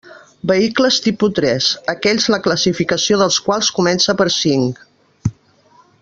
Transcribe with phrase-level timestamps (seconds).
[0.51, 4.81] Vehicles tipus tres: aquells la classificació dels quals comence per cinc.